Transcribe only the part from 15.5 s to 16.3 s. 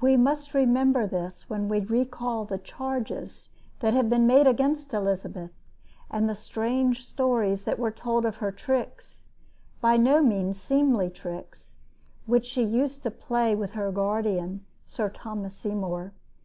Seymour.